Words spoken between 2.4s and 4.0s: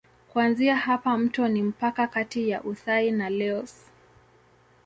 ya Uthai na Laos.